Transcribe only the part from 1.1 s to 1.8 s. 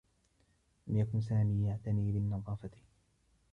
سامي